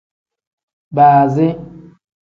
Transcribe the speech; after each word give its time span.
Baazi. 0.95 1.47